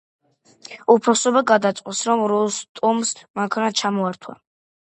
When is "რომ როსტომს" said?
2.13-3.15